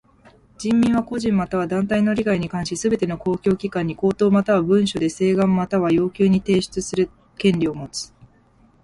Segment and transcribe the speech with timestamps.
[0.57, 8.11] 人民は個人または団体の利害に関しすべての公共機関に口頭または文書で請願または要求を提出する権利をもつ。